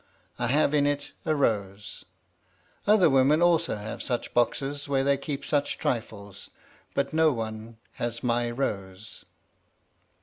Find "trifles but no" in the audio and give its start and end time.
5.77-7.31